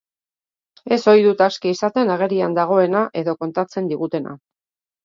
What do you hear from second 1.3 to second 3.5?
aski izaten agerian dagoena edo